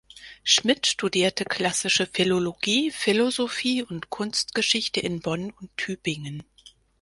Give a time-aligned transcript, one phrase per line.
[0.43, 6.41] Schmitt studierte Klassische Philologie, Philosophie und Kunstgeschichte in Bonn und Tübingen.